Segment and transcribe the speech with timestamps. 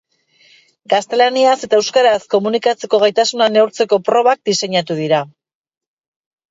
[0.93, 5.23] Gaztelaniaz eta euskaraz komunikatzeko gaitasuna neurtzeko probak diseinatu dira.